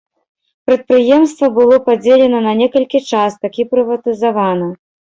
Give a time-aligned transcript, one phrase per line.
[0.69, 4.77] Прадпрыемства было падзелена на некалькі частак і прыватызавана.